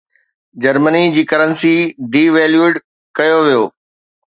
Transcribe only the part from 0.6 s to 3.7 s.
Germany جي currency devalued ڪيو ويو.